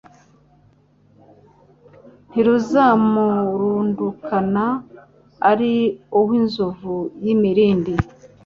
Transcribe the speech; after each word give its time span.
Ntiruzamurundukana 2.29 4.65
ari 5.51 5.73
uw, 6.19 6.29
inzovu 6.39 6.95
y,imirindi 7.23 7.93